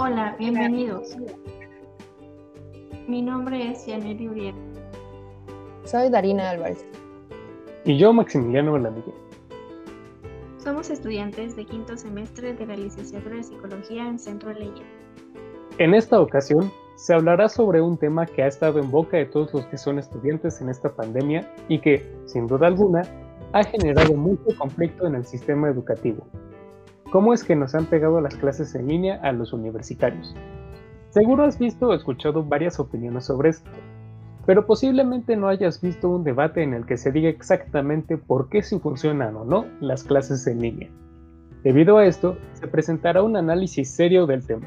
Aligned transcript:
Hola, 0.00 0.36
bienvenidos. 0.38 1.16
Mi 3.08 3.20
nombre 3.20 3.72
es 3.72 3.84
Yaneli 3.84 4.28
Uriel. 4.28 4.54
Soy 5.82 6.08
Darina 6.08 6.50
Álvarez. 6.50 6.86
Y 7.84 7.98
yo, 7.98 8.12
Maximiliano 8.12 8.74
Valadilla. 8.74 9.12
Somos 10.58 10.88
estudiantes 10.90 11.56
de 11.56 11.64
quinto 11.64 11.96
semestre 11.96 12.54
de 12.54 12.66
la 12.66 12.76
licenciatura 12.76 13.34
de 13.34 13.42
Psicología 13.42 14.06
en 14.06 14.20
Centro 14.20 14.54
de 14.54 14.70
En 15.78 15.94
esta 15.94 16.20
ocasión, 16.20 16.70
se 16.94 17.14
hablará 17.14 17.48
sobre 17.48 17.82
un 17.82 17.98
tema 17.98 18.24
que 18.24 18.44
ha 18.44 18.46
estado 18.46 18.78
en 18.78 18.92
boca 18.92 19.16
de 19.16 19.26
todos 19.26 19.52
los 19.52 19.66
que 19.66 19.78
son 19.78 19.98
estudiantes 19.98 20.60
en 20.60 20.68
esta 20.68 20.94
pandemia 20.94 21.52
y 21.66 21.80
que, 21.80 22.08
sin 22.26 22.46
duda 22.46 22.68
alguna, 22.68 23.02
ha 23.52 23.64
generado 23.64 24.14
mucho 24.14 24.56
conflicto 24.56 25.08
en 25.08 25.16
el 25.16 25.26
sistema 25.26 25.68
educativo. 25.68 26.24
¿Cómo 27.10 27.32
es 27.32 27.42
que 27.42 27.56
nos 27.56 27.74
han 27.74 27.86
pegado 27.86 28.20
las 28.20 28.36
clases 28.36 28.74
en 28.74 28.86
línea 28.86 29.18
a 29.22 29.32
los 29.32 29.54
universitarios? 29.54 30.36
Seguro 31.08 31.44
has 31.44 31.58
visto 31.58 31.88
o 31.88 31.94
escuchado 31.94 32.44
varias 32.44 32.78
opiniones 32.78 33.24
sobre 33.24 33.48
esto, 33.48 33.70
pero 34.44 34.66
posiblemente 34.66 35.34
no 35.34 35.48
hayas 35.48 35.80
visto 35.80 36.10
un 36.10 36.22
debate 36.22 36.62
en 36.62 36.74
el 36.74 36.84
que 36.84 36.98
se 36.98 37.10
diga 37.10 37.30
exactamente 37.30 38.18
por 38.18 38.50
qué 38.50 38.62
si 38.62 38.78
funcionan 38.78 39.36
o 39.36 39.46
no 39.46 39.64
las 39.80 40.04
clases 40.04 40.46
en 40.46 40.60
línea. 40.60 40.90
Debido 41.64 41.96
a 41.96 42.04
esto, 42.04 42.36
se 42.52 42.68
presentará 42.68 43.22
un 43.22 43.36
análisis 43.36 43.90
serio 43.90 44.26
del 44.26 44.46
tema. 44.46 44.66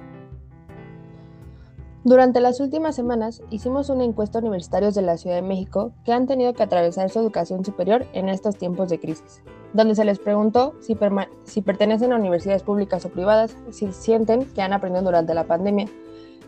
Durante 2.04 2.40
las 2.42 2.60
últimas 2.60 2.96
semanas 2.96 3.42
hicimos 3.52 3.90
una 3.90 4.04
encuesta 4.04 4.40
a 4.40 4.42
universitarios 4.42 4.96
de 4.96 5.04
la 5.04 5.18
Ciudad 5.18 5.36
de 5.36 5.42
México 5.42 5.94
que 6.04 6.14
han 6.14 6.26
tenido 6.26 6.54
que 6.54 6.64
atravesar 6.64 7.10
su 7.10 7.20
educación 7.20 7.64
superior 7.64 8.06
en 8.14 8.28
estos 8.28 8.58
tiempos 8.58 8.90
de 8.90 9.00
crisis, 9.00 9.44
donde 9.74 9.96
se 9.96 10.06
les 10.06 10.20
preguntó 10.20 10.74
si, 10.82 10.98
si 11.44 11.62
pertenecen 11.62 12.12
a 12.12 12.18
universidades 12.18 12.64
públicas 12.64 13.06
o 13.06 13.10
privadas, 13.10 13.56
si 13.70 13.92
sienten 13.92 14.46
que 14.46 14.62
han 14.62 14.74
aprendido 14.74 15.06
durante 15.06 15.34
la 15.34 15.44
pandemia 15.44 15.88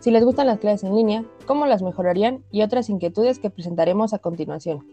si 0.04 0.10
les 0.10 0.22
gustan 0.22 0.48
las 0.48 0.58
clases 0.58 0.84
en 0.84 0.94
línea, 0.94 1.24
cómo 1.46 1.64
las 1.64 1.82
mejorarían 1.82 2.44
y 2.50 2.60
otras 2.60 2.90
inquietudes 2.90 3.38
que 3.38 3.48
presentaremos 3.48 4.12
a 4.12 4.18
continuación. 4.18 4.86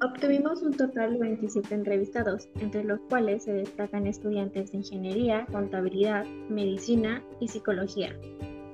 Obtuvimos 0.00 0.62
un 0.62 0.72
total 0.72 1.14
de 1.14 1.18
27 1.18 1.74
entrevistados, 1.74 2.48
entre 2.60 2.84
los 2.84 3.00
cuales 3.08 3.42
se 3.42 3.52
destacan 3.52 4.06
estudiantes 4.06 4.70
de 4.70 4.78
ingeniería, 4.78 5.46
contabilidad, 5.50 6.26
medicina 6.48 7.24
y 7.40 7.48
psicología. 7.48 8.14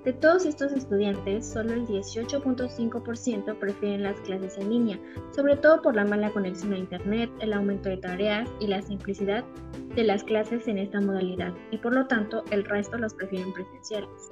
De 0.06 0.12
todos 0.12 0.46
estos 0.46 0.70
estudiantes, 0.70 1.44
solo 1.44 1.72
el 1.72 1.84
18.5% 1.84 3.58
prefieren 3.58 4.04
las 4.04 4.20
clases 4.20 4.56
en 4.56 4.70
línea, 4.70 5.00
sobre 5.32 5.56
todo 5.56 5.82
por 5.82 5.96
la 5.96 6.04
mala 6.04 6.30
conexión 6.30 6.74
a 6.74 6.78
Internet, 6.78 7.28
el 7.40 7.52
aumento 7.52 7.88
de 7.88 7.96
tareas 7.96 8.48
y 8.60 8.68
la 8.68 8.80
simplicidad 8.82 9.42
de 9.96 10.04
las 10.04 10.22
clases 10.22 10.68
en 10.68 10.78
esta 10.78 11.00
modalidad, 11.00 11.52
y 11.72 11.78
por 11.78 11.92
lo 11.92 12.06
tanto 12.06 12.44
el 12.52 12.64
resto 12.64 12.96
los 12.98 13.14
prefieren 13.14 13.52
presenciales. 13.52 14.30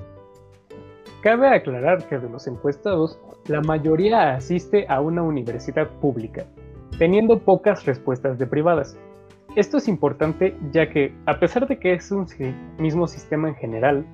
Cabe 1.25 1.49
aclarar 1.49 2.07
que 2.07 2.21
de 2.21 2.31
los 2.31 2.47
encuestados, 2.47 3.19
la 3.49 3.61
mayoría 3.61 4.37
asiste 4.37 4.87
a 4.89 5.01
una 5.01 5.25
universidad 5.25 5.89
pública, 5.99 6.47
teniendo 7.01 7.41
pocas 7.41 7.85
respuestas 7.85 8.39
de 8.39 8.47
privadas. 8.47 8.97
Esto 9.57 9.79
es 9.79 9.89
importante 9.89 10.57
ya 10.71 10.89
que, 10.89 11.13
a 11.27 11.41
pesar 11.41 11.67
de 11.67 11.81
que 11.81 11.95
es 11.95 12.13
un 12.13 12.27
mismo 12.79 13.09
sistema 13.09 13.49
en 13.49 13.57
general, 13.57 14.07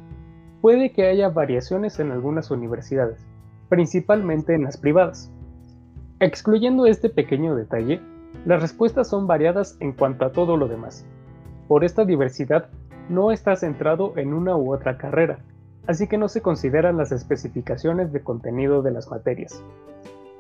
puede 0.61 0.92
que 0.92 1.06
haya 1.06 1.28
variaciones 1.28 1.98
en 2.00 2.12
algunas 2.12 2.50
universidades, 2.50 3.19
principalmente 3.69 4.55
en 4.55 4.64
las 4.64 4.77
privadas. 4.77 5.30
Excluyendo 6.19 6.86
este 6.86 7.08
pequeño 7.08 7.55
detalle, 7.55 8.00
las 8.44 8.61
respuestas 8.61 9.08
son 9.08 9.27
variadas 9.27 9.77
en 9.80 9.92
cuanto 9.92 10.25
a 10.25 10.33
todo 10.33 10.56
lo 10.56 10.69
demás. 10.69 11.05
Por 11.67 11.84
esta 11.84 12.05
diversidad, 12.05 12.69
no 13.08 13.33
está 13.33 13.56
centrado 13.56 14.12
en 14.17 14.34
una 14.34 14.56
u 14.56 14.72
otra 14.72 14.98
carrera, 14.98 15.41
así 15.86 16.07
que 16.07 16.18
no 16.18 16.29
se 16.29 16.42
consideran 16.42 16.96
las 16.96 17.11
especificaciones 17.11 18.12
de 18.12 18.23
contenido 18.23 18.83
de 18.83 18.92
las 18.92 19.11
materias, 19.11 19.62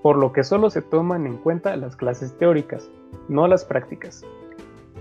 por 0.02 0.16
lo 0.16 0.32
que 0.32 0.44
solo 0.44 0.70
se 0.70 0.82
toman 0.82 1.26
en 1.26 1.36
cuenta 1.38 1.76
las 1.76 1.96
clases 1.96 2.36
teóricas, 2.38 2.88
no 3.28 3.48
las 3.48 3.64
prácticas. 3.64 4.24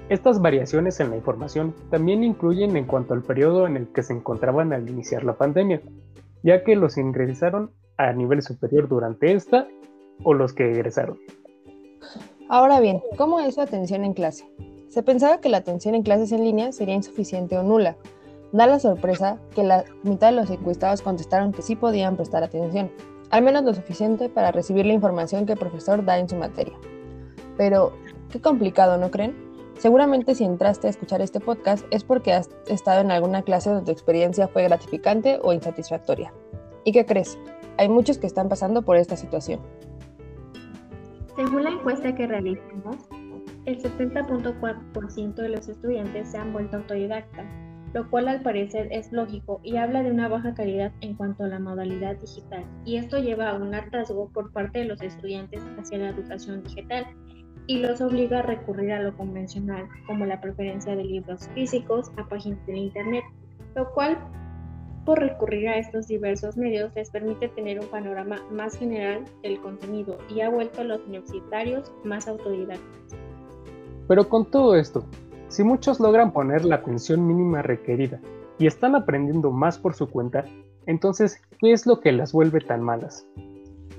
Estas 0.09 0.41
variaciones 0.41 0.99
en 0.99 1.11
la 1.11 1.17
información 1.17 1.75
también 1.91 2.23
incluyen 2.23 2.75
en 2.75 2.85
cuanto 2.85 3.13
al 3.13 3.21
periodo 3.21 3.67
en 3.67 3.77
el 3.77 3.87
que 3.87 4.01
se 4.01 4.13
encontraban 4.13 4.73
al 4.73 4.89
iniciar 4.89 5.23
la 5.23 5.37
pandemia, 5.37 5.81
ya 6.41 6.63
que 6.63 6.75
los 6.75 6.97
ingresaron 6.97 7.71
a 7.95 8.11
nivel 8.13 8.41
superior 8.41 8.87
durante 8.87 9.33
esta 9.33 9.67
o 10.23 10.33
los 10.33 10.53
que 10.53 10.71
egresaron. 10.71 11.19
Ahora 12.49 12.79
bien, 12.79 13.01
¿cómo 13.17 13.39
es 13.39 13.55
su 13.55 13.61
atención 13.61 14.03
en 14.03 14.13
clase? 14.13 14.45
Se 14.87 15.03
pensaba 15.03 15.39
que 15.39 15.49
la 15.49 15.57
atención 15.57 15.93
en 15.93 16.01
clases 16.01 16.31
en 16.31 16.43
línea 16.43 16.71
sería 16.71 16.95
insuficiente 16.95 17.55
o 17.57 17.63
nula, 17.63 17.95
Da 18.51 18.65
la 18.65 18.79
sorpresa 18.79 19.37
que 19.53 19.63
la 19.63 19.85
mitad 20.01 20.31
de 20.31 20.35
los 20.35 20.49
encuestados 20.49 21.03
contestaron 21.03 21.51
que 21.51 21.61
sí 21.61 21.75
podían 21.75 22.15
prestar 22.15 22.43
atención, 22.43 22.89
al 23.29 23.43
menos 23.43 23.63
lo 23.63 23.75
suficiente 23.75 24.27
para 24.27 24.51
recibir 24.51 24.87
la 24.87 24.93
información 24.93 25.45
que 25.45 25.53
el 25.53 25.59
profesor 25.59 26.03
da 26.03 26.17
en 26.17 26.27
su 26.27 26.35
materia. 26.35 26.73
Pero, 27.57 27.93
qué 28.31 28.41
complicado, 28.41 28.97
¿no 28.97 29.11
creen? 29.11 29.48
Seguramente 29.79 30.35
si 30.35 30.43
entraste 30.43 30.87
a 30.87 30.89
escuchar 30.89 31.21
este 31.21 31.39
podcast 31.39 31.85
es 31.89 32.03
porque 32.03 32.33
has 32.33 32.49
estado 32.67 32.99
en 32.99 33.11
alguna 33.11 33.43
clase 33.43 33.69
donde 33.69 33.85
tu 33.85 33.91
experiencia 33.93 34.49
fue 34.49 34.63
gratificante 34.63 35.39
o 35.41 35.53
insatisfactoria. 35.53 36.33
¿Y 36.83 36.91
qué 36.91 37.05
crees? 37.05 37.39
Hay 37.77 37.87
muchos 37.87 38.17
que 38.17 38.27
están 38.27 38.49
pasando 38.49 38.81
por 38.81 38.97
esta 38.97 39.15
situación. 39.15 39.61
Según 41.37 41.63
la 41.63 41.69
encuesta 41.69 42.13
que 42.13 42.27
realizamos, 42.27 42.97
el 43.63 43.81
70.4% 43.81 45.35
de 45.35 45.47
los 45.47 45.69
estudiantes 45.69 46.29
se 46.29 46.37
han 46.37 46.51
vuelto 46.51 46.75
autodidactas, 46.75 47.45
lo 47.93 48.09
cual 48.09 48.27
al 48.27 48.41
parecer 48.41 48.89
es 48.91 49.13
lógico 49.13 49.61
y 49.63 49.77
habla 49.77 50.03
de 50.03 50.11
una 50.11 50.27
baja 50.27 50.53
calidad 50.55 50.91
en 50.99 51.15
cuanto 51.15 51.45
a 51.45 51.47
la 51.47 51.59
modalidad 51.59 52.17
digital, 52.17 52.65
y 52.83 52.97
esto 52.97 53.17
lleva 53.17 53.51
a 53.51 53.55
un 53.55 53.73
hartazgo 53.73 54.27
por 54.33 54.51
parte 54.51 54.79
de 54.79 54.85
los 54.85 55.01
estudiantes 55.01 55.63
hacia 55.77 55.99
la 55.99 56.09
educación 56.09 56.63
digital 56.63 57.05
y 57.69 57.77
los 57.77 58.01
obliga 58.01 58.39
a 58.39 58.41
recurrir 58.41 58.93
a 58.93 58.99
lo 58.99 59.15
convencional, 59.15 59.87
como 60.07 60.25
la 60.25 60.41
preferencia 60.41 60.95
de 60.95 61.03
libros 61.03 61.47
físicos 61.53 62.11
a 62.17 62.27
páginas 62.27 62.65
de 62.65 62.75
Internet, 62.75 63.23
lo 63.75 63.93
cual 63.93 64.17
por 65.05 65.19
recurrir 65.19 65.69
a 65.69 65.77
estos 65.77 66.07
diversos 66.07 66.57
medios 66.57 66.91
les 66.95 67.11
permite 67.11 67.47
tener 67.49 67.79
un 67.79 67.85
panorama 67.85 68.37
más 68.51 68.75
general 68.75 69.23
del 69.43 69.61
contenido 69.61 70.17
y 70.33 70.41
ha 70.41 70.49
vuelto 70.49 70.81
a 70.81 70.83
los 70.83 70.99
universitarios 71.05 71.91
más 72.03 72.27
autodidactas. 72.27 73.15
Pero 74.07 74.27
con 74.27 74.49
todo 74.49 74.75
esto, 74.75 75.05
si 75.49 75.63
muchos 75.63 75.99
logran 75.99 76.33
poner 76.33 76.65
la 76.65 76.77
atención 76.77 77.27
mínima 77.27 77.61
requerida 77.61 78.19
y 78.57 78.65
están 78.65 78.95
aprendiendo 78.95 79.51
más 79.51 79.77
por 79.77 79.93
su 79.93 80.09
cuenta, 80.09 80.43
entonces, 80.87 81.39
¿qué 81.59 81.71
es 81.71 81.85
lo 81.85 81.99
que 81.99 82.13
las 82.13 82.33
vuelve 82.33 82.61
tan 82.61 82.81
malas? 82.81 83.27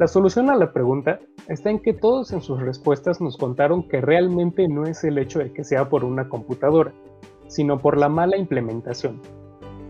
La 0.00 0.08
solución 0.08 0.48
a 0.48 0.56
la 0.56 0.72
pregunta 0.72 1.20
está 1.46 1.68
en 1.68 1.78
que 1.78 1.92
todos 1.92 2.32
en 2.32 2.40
sus 2.40 2.58
respuestas 2.58 3.20
nos 3.20 3.36
contaron 3.36 3.86
que 3.86 4.00
realmente 4.00 4.66
no 4.66 4.86
es 4.86 5.04
el 5.04 5.18
hecho 5.18 5.40
de 5.40 5.52
que 5.52 5.62
sea 5.62 5.90
por 5.90 6.04
una 6.04 6.30
computadora, 6.30 6.94
sino 7.48 7.78
por 7.78 7.98
la 7.98 8.08
mala 8.08 8.38
implementación. 8.38 9.20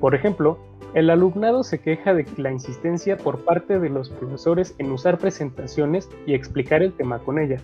Por 0.00 0.16
ejemplo, 0.16 0.58
el 0.94 1.10
alumnado 1.10 1.62
se 1.62 1.78
queja 1.78 2.12
de 2.12 2.26
la 2.38 2.50
insistencia 2.50 3.18
por 3.18 3.44
parte 3.44 3.78
de 3.78 3.88
los 3.88 4.10
profesores 4.10 4.74
en 4.78 4.90
usar 4.90 5.16
presentaciones 5.16 6.08
y 6.26 6.34
explicar 6.34 6.82
el 6.82 6.92
tema 6.92 7.20
con 7.20 7.38
ella. 7.38 7.58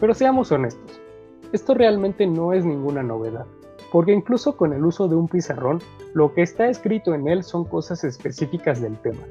Pero 0.00 0.14
seamos 0.14 0.50
honestos, 0.50 1.00
esto 1.52 1.74
realmente 1.74 2.26
no 2.26 2.52
es 2.52 2.64
ninguna 2.64 3.04
novedad, 3.04 3.46
porque 3.92 4.12
incluso 4.12 4.56
con 4.56 4.72
el 4.72 4.84
uso 4.84 5.06
de 5.06 5.14
un 5.14 5.28
pizarrón, 5.28 5.78
lo 6.12 6.34
que 6.34 6.42
está 6.42 6.66
escrito 6.66 7.14
en 7.14 7.28
él 7.28 7.44
son 7.44 7.64
cosas 7.64 8.02
específicas 8.02 8.82
del 8.82 8.98
tema. 8.98 9.22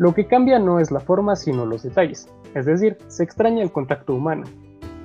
Lo 0.00 0.14
que 0.14 0.26
cambia 0.26 0.58
no 0.58 0.80
es 0.80 0.90
la 0.90 1.00
forma, 1.00 1.36
sino 1.36 1.66
los 1.66 1.82
detalles, 1.82 2.26
es 2.54 2.64
decir, 2.64 2.96
se 3.08 3.22
extraña 3.22 3.62
el 3.62 3.70
contacto 3.70 4.14
humano, 4.14 4.44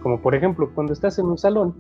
como 0.02 0.22
por 0.22 0.36
ejemplo 0.36 0.70
cuando 0.74 0.94
estás 0.94 1.20
en 1.20 1.26
un 1.26 1.38
salón 1.38 1.76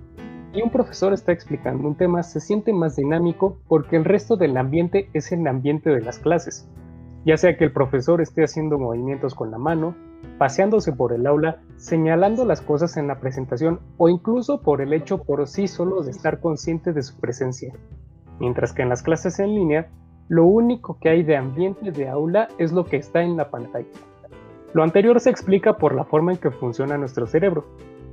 y 0.51 0.61
un 0.61 0.69
profesor 0.69 1.13
está 1.13 1.31
explicando 1.31 1.87
un 1.87 1.95
tema, 1.95 2.23
se 2.23 2.41
siente 2.41 2.73
más 2.73 2.97
dinámico 2.97 3.57
porque 3.69 3.95
el 3.95 4.03
resto 4.03 4.35
del 4.35 4.57
ambiente 4.57 5.09
es 5.13 5.31
el 5.31 5.47
ambiente 5.47 5.91
de 5.91 6.01
las 6.01 6.19
clases, 6.19 6.67
ya 7.23 7.37
sea 7.37 7.55
que 7.55 7.63
el 7.63 7.71
profesor 7.71 8.19
esté 8.19 8.43
haciendo 8.43 8.77
movimientos 8.77 9.33
con 9.33 9.49
la 9.49 9.59
mano, 9.59 9.95
paseándose 10.37 10.91
por 10.91 11.13
el 11.13 11.25
aula, 11.25 11.61
señalando 11.77 12.43
las 12.43 12.59
cosas 12.59 12.97
en 12.97 13.07
la 13.07 13.21
presentación 13.21 13.79
o 13.95 14.09
incluso 14.09 14.59
por 14.59 14.81
el 14.81 14.91
hecho 14.91 15.23
por 15.23 15.47
sí 15.47 15.69
solo 15.69 16.03
de 16.03 16.11
estar 16.11 16.41
consciente 16.41 16.91
de 16.91 17.01
su 17.01 17.17
presencia. 17.17 17.73
Mientras 18.41 18.73
que 18.73 18.81
en 18.81 18.89
las 18.89 19.03
clases 19.03 19.39
en 19.39 19.55
línea, 19.55 19.87
lo 20.27 20.45
único 20.45 20.97
que 20.99 21.09
hay 21.09 21.23
de 21.23 21.37
ambiente 21.37 21.91
de 21.91 22.09
aula 22.09 22.47
es 22.57 22.71
lo 22.71 22.85
que 22.85 22.97
está 22.97 23.21
en 23.21 23.37
la 23.37 23.49
pantalla. 23.49 23.87
Lo 24.73 24.83
anterior 24.83 25.19
se 25.19 25.29
explica 25.29 25.77
por 25.77 25.93
la 25.93 26.03
forma 26.03 26.33
en 26.33 26.37
que 26.37 26.51
funciona 26.51 26.97
nuestro 26.97 27.27
cerebro. 27.27 27.65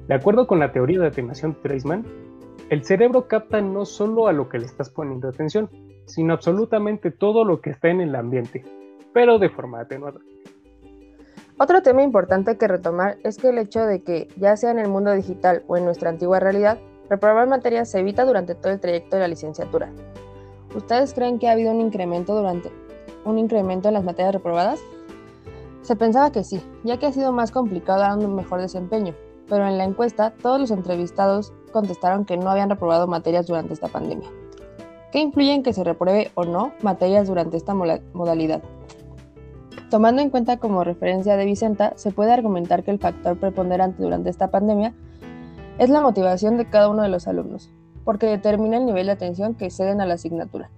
De 0.09 0.15
acuerdo 0.15 0.47
con 0.47 0.59
la 0.59 0.73
teoría 0.73 1.01
de 1.01 1.07
atenuación 1.09 1.57
Treisman, 1.63 2.05
el 2.69 2.85
cerebro 2.85 3.29
capta 3.29 3.61
no 3.61 3.85
solo 3.85 4.29
a 4.29 4.33
lo 4.33 4.49
que 4.49 4.59
le 4.59 4.67
estás 4.67 4.91
poniendo 4.91 5.29
atención, 5.29 5.71
sino 6.07 6.35
absolutamente 6.35 7.11
todo 7.11 7.45
lo 7.45 7.61
que 7.61 7.71
está 7.71 7.89
en 7.89 8.01
el 8.01 8.15
ambiente, 8.15 8.65
pero 9.15 9.39
de 9.39 9.49
forma 9.49 9.81
atenuada. 9.81 10.21
Otro 11.59 11.83
tema 11.83 12.03
importante 12.03 12.59
que 12.59 12.69
retomar 12.69 13.19
es 13.25 13.39
que 13.39 13.49
el 13.49 13.59
hecho 13.59 13.85
de 13.87 14.03
que, 14.03 14.29
ya 14.37 14.57
sea 14.57 14.71
en 14.71 14.79
el 14.79 14.89
mundo 14.89 15.13
digital 15.13 15.63
o 15.67 15.77
en 15.77 15.85
nuestra 15.85 16.11
antigua 16.11 16.41
realidad, 16.41 16.79
reprobar 17.09 17.47
materias 17.47 17.91
se 17.91 18.01
evita 18.01 18.25
durante 18.25 18.55
todo 18.55 18.73
el 18.73 18.81
trayecto 18.81 19.17
de 19.17 19.23
la 19.23 19.29
licenciatura. 19.29 19.91
¿Ustedes 20.75 21.15
creen 21.15 21.39
que 21.39 21.49
ha 21.49 21.53
habido 21.53 21.73
un 21.73 21.81
incremento 21.81 22.35
durante 22.35 22.71
un 23.25 23.39
incremento 23.39 23.89
en 23.89 23.95
las 23.95 24.05
materias 24.05 24.35
reprobadas? 24.35 24.81
Se 25.83 25.97
pensaba 25.97 26.31
que 26.31 26.45
sí, 26.45 26.61
ya 26.85 26.99
que 26.99 27.07
ha 27.07 27.13
sido 27.13 27.33
más 27.33 27.51
complicado 27.51 28.01
dar 28.01 28.19
un 28.19 28.35
mejor 28.35 28.61
desempeño, 28.61 29.15
pero 29.49 29.67
en 29.67 29.79
la 29.79 29.85
encuesta 29.85 30.33
todos 30.43 30.61
los 30.61 30.71
entrevistados 30.71 31.53
contestaron 31.73 32.25
que 32.25 32.37
no 32.37 32.51
habían 32.51 32.71
reprobado 32.71 33.07
materias 33.07 33.47
durante 33.47 33.75
esta 33.75 33.89
pandemia. 33.89 34.31
¿Qué 35.11 35.19
influye 35.19 35.53
en 35.53 35.63
que 35.63 35.73
se 35.73 35.85
repruebe 35.85 36.31
o 36.35 36.45
no 36.45 36.73
materias 36.83 37.29
durante 37.29 37.57
esta 37.57 37.75
modalidad? 37.75 38.63
Tomando 39.91 40.23
en 40.23 40.31
cuenta 40.31 40.57
como 40.57 40.85
referencia 40.85 41.37
de 41.37 41.45
Vicenta, 41.45 41.93
se 41.97 42.13
puede 42.13 42.33
argumentar 42.33 42.83
que 42.83 42.93
el 42.93 42.99
factor 42.99 43.39
preponderante 43.39 44.03
durante 44.03 44.31
esta 44.31 44.51
pandemia 44.51 44.95
es 45.79 45.91
la 45.91 46.01
motivación 46.01 46.57
de 46.57 46.65
cada 46.65 46.89
uno 46.89 47.03
de 47.03 47.11
los 47.11 47.29
alumnos, 47.29 47.71
porque 48.05 48.27
determina 48.27 48.77
el 48.77 48.87
nivel 48.87 49.07
de 49.07 49.13
atención 49.13 49.55
que 49.55 49.71
ceden 49.71 50.01
a 50.01 50.07
la 50.07 50.15
asignatura. 50.15 50.71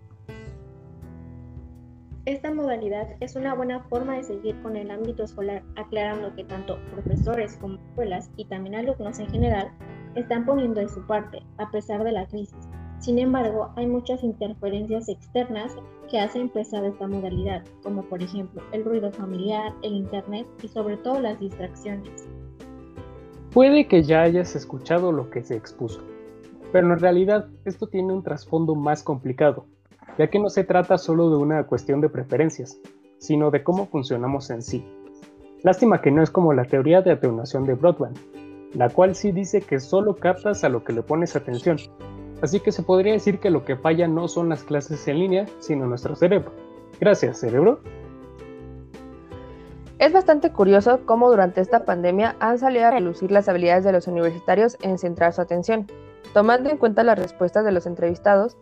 Esta 2.26 2.54
modalidad 2.54 3.08
es 3.20 3.36
una 3.36 3.54
buena 3.54 3.80
forma 3.84 4.16
de 4.16 4.24
seguir 4.24 4.60
con 4.62 4.76
el 4.76 4.90
ámbito 4.90 5.24
escolar, 5.24 5.62
aclarando 5.76 6.34
que 6.34 6.44
tanto 6.44 6.78
profesores 6.92 7.56
como 7.60 7.74
escuelas 7.90 8.30
y 8.36 8.46
también 8.46 8.76
alumnos 8.76 9.18
en 9.18 9.28
general 9.28 9.70
están 10.14 10.46
poniendo 10.46 10.80
de 10.80 10.88
su 10.88 11.06
parte, 11.06 11.42
a 11.58 11.70
pesar 11.70 12.02
de 12.02 12.12
la 12.12 12.26
crisis, 12.26 12.56
sin 13.04 13.18
embargo, 13.18 13.70
hay 13.76 13.86
muchas 13.86 14.24
interferencias 14.24 15.10
externas 15.10 15.76
que 16.10 16.18
hacen 16.18 16.48
pesada 16.48 16.88
esta 16.88 17.06
modalidad, 17.06 17.62
como 17.82 18.02
por 18.02 18.22
ejemplo 18.22 18.62
el 18.72 18.82
ruido 18.82 19.12
familiar, 19.12 19.74
el 19.82 19.92
Internet 19.92 20.46
y 20.62 20.68
sobre 20.68 20.96
todo 20.96 21.20
las 21.20 21.38
distracciones. 21.38 22.26
Puede 23.52 23.88
que 23.88 24.02
ya 24.02 24.22
hayas 24.22 24.56
escuchado 24.56 25.12
lo 25.12 25.28
que 25.28 25.42
se 25.42 25.54
expuso, 25.54 26.00
pero 26.74 26.92
en 26.92 26.98
realidad 26.98 27.46
esto 27.64 27.86
tiene 27.86 28.12
un 28.12 28.24
trasfondo 28.24 28.74
más 28.74 29.04
complicado, 29.04 29.64
ya 30.18 30.26
que 30.26 30.40
no 30.40 30.50
se 30.50 30.64
trata 30.64 30.98
solo 30.98 31.30
de 31.30 31.36
una 31.36 31.62
cuestión 31.68 32.00
de 32.00 32.08
preferencias, 32.08 32.80
sino 33.18 33.52
de 33.52 33.62
cómo 33.62 33.86
funcionamos 33.86 34.50
en 34.50 34.60
sí. 34.60 34.84
Lástima 35.62 36.00
que 36.00 36.10
no 36.10 36.20
es 36.20 36.32
como 36.32 36.52
la 36.52 36.64
teoría 36.64 37.00
de 37.00 37.12
atenuación 37.12 37.64
de 37.64 37.74
Broadband, 37.74 38.18
la 38.74 38.88
cual 38.88 39.14
sí 39.14 39.30
dice 39.30 39.60
que 39.60 39.78
solo 39.78 40.16
captas 40.16 40.64
a 40.64 40.68
lo 40.68 40.82
que 40.82 40.92
le 40.92 41.02
pones 41.02 41.36
atención, 41.36 41.76
Así 42.42 42.58
que 42.58 42.72
se 42.72 42.82
podría 42.82 43.12
decir 43.12 43.38
que 43.38 43.50
lo 43.50 43.64
que 43.64 43.76
falla 43.76 44.08
no 44.08 44.26
son 44.26 44.48
las 44.48 44.64
clases 44.64 45.06
en 45.06 45.20
línea, 45.20 45.46
sino 45.60 45.86
nuestro 45.86 46.16
cerebro. 46.16 46.50
Gracias, 47.00 47.38
cerebro. 47.38 47.78
Es 50.00 50.12
bastante 50.12 50.50
curioso 50.50 51.02
cómo 51.06 51.30
durante 51.30 51.60
esta 51.60 51.84
pandemia 51.84 52.34
han 52.40 52.58
salido 52.58 52.86
a 52.86 52.90
relucir 52.90 53.30
las 53.30 53.48
habilidades 53.48 53.84
de 53.84 53.92
los 53.92 54.08
universitarios 54.08 54.76
en 54.82 54.98
centrar 54.98 55.32
su 55.32 55.40
atención. 55.40 55.86
Tomando 56.34 56.68
en 56.68 56.78
cuenta 56.78 57.04
las 57.04 57.16
respuestas 57.16 57.64
de 57.64 57.70
los 57.70 57.86
entrevistados, 57.86 58.56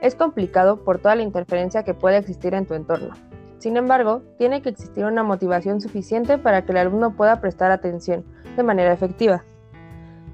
es 0.00 0.14
complicado 0.14 0.84
por 0.84 0.98
toda 1.00 1.16
la 1.16 1.22
interferencia 1.22 1.82
que 1.82 1.92
puede 1.92 2.16
existir 2.16 2.54
en 2.54 2.64
tu 2.64 2.74
entorno. 2.74 3.12
Sin 3.58 3.76
embargo, 3.76 4.22
tiene 4.38 4.62
que 4.62 4.68
existir 4.68 5.04
una 5.04 5.24
motivación 5.24 5.80
suficiente 5.80 6.38
para 6.38 6.64
que 6.64 6.70
el 6.70 6.78
alumno 6.78 7.16
pueda 7.16 7.40
prestar 7.40 7.72
atención 7.72 8.24
de 8.56 8.62
manera 8.62 8.92
efectiva. 8.92 9.42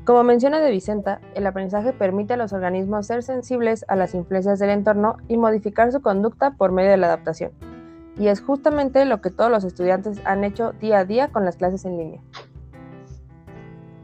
Como 0.04 0.22
menciona 0.24 0.60
De 0.60 0.70
Vicenta, 0.70 1.22
el 1.34 1.46
aprendizaje 1.46 1.94
permite 1.94 2.34
a 2.34 2.36
los 2.36 2.52
organismos 2.52 3.06
ser 3.06 3.22
sensibles 3.22 3.86
a 3.88 3.96
las 3.96 4.14
influencias 4.14 4.58
del 4.58 4.68
entorno 4.68 5.16
y 5.26 5.38
modificar 5.38 5.90
su 5.90 6.02
conducta 6.02 6.50
por 6.50 6.70
medio 6.70 6.90
de 6.90 6.98
la 6.98 7.06
adaptación. 7.06 7.52
Y 8.18 8.26
es 8.26 8.42
justamente 8.42 9.06
lo 9.06 9.22
que 9.22 9.30
todos 9.30 9.50
los 9.50 9.64
estudiantes 9.64 10.20
han 10.26 10.44
hecho 10.44 10.72
día 10.72 10.98
a 10.98 11.04
día 11.06 11.28
con 11.28 11.46
las 11.46 11.56
clases 11.56 11.86
en 11.86 11.96
línea. 11.96 12.20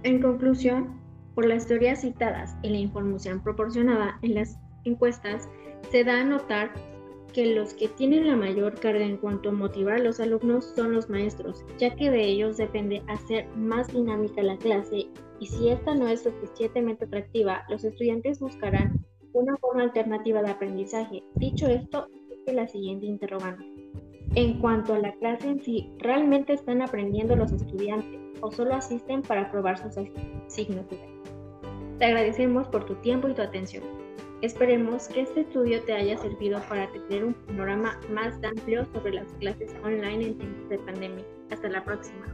En 0.02 0.22
conclusión, 0.22 0.99
por 1.34 1.46
las 1.46 1.66
teorías 1.66 2.00
citadas 2.02 2.56
y 2.62 2.70
la 2.70 2.78
información 2.78 3.42
proporcionada 3.42 4.18
en 4.22 4.34
las 4.34 4.58
encuestas, 4.84 5.48
se 5.90 6.04
da 6.04 6.20
a 6.20 6.24
notar 6.24 6.72
que 7.32 7.54
los 7.54 7.74
que 7.74 7.88
tienen 7.88 8.26
la 8.26 8.36
mayor 8.36 8.78
carga 8.80 9.04
en 9.04 9.16
cuanto 9.16 9.50
a 9.50 9.52
motivar 9.52 9.94
a 9.94 10.02
los 10.02 10.20
alumnos 10.20 10.72
son 10.74 10.92
los 10.92 11.08
maestros, 11.08 11.64
ya 11.78 11.94
que 11.94 12.10
de 12.10 12.24
ellos 12.24 12.56
depende 12.56 13.02
hacer 13.08 13.46
más 13.56 13.88
dinámica 13.88 14.42
la 14.42 14.56
clase 14.58 15.06
y 15.38 15.46
si 15.46 15.68
esta 15.68 15.94
no 15.94 16.08
es 16.08 16.22
suficientemente 16.22 17.04
atractiva, 17.04 17.64
los 17.68 17.84
estudiantes 17.84 18.40
buscarán 18.40 19.04
una 19.32 19.56
forma 19.58 19.82
alternativa 19.84 20.42
de 20.42 20.50
aprendizaje. 20.50 21.22
Dicho 21.36 21.66
esto, 21.66 22.08
es 22.46 22.54
la 22.54 22.66
siguiente 22.66 23.06
interrogante. 23.06 23.64
En 24.34 24.60
cuanto 24.60 24.94
a 24.94 24.98
la 24.98 25.12
clase 25.14 25.48
en 25.48 25.60
sí, 25.60 25.90
¿realmente 25.98 26.52
están 26.52 26.82
aprendiendo 26.82 27.36
los 27.36 27.52
estudiantes 27.52 28.20
o 28.40 28.50
solo 28.50 28.74
asisten 28.74 29.22
para 29.22 29.50
probar 29.50 29.78
sus 29.78 29.96
asignaturas? 30.46 31.19
Te 32.00 32.06
agradecemos 32.06 32.66
por 32.68 32.86
tu 32.86 32.94
tiempo 32.94 33.28
y 33.28 33.34
tu 33.34 33.42
atención. 33.42 33.84
Esperemos 34.40 35.06
que 35.08 35.20
este 35.20 35.42
estudio 35.42 35.82
te 35.82 35.92
haya 35.92 36.16
servido 36.16 36.58
para 36.66 36.90
tener 36.90 37.24
un 37.26 37.34
panorama 37.34 38.00
más 38.08 38.42
amplio 38.42 38.86
sobre 38.94 39.12
las 39.12 39.26
clases 39.38 39.70
online 39.84 40.28
en 40.28 40.38
tiempos 40.38 40.68
de 40.70 40.78
pandemia. 40.78 41.24
Hasta 41.50 41.68
la 41.68 41.84
próxima. 41.84 42.24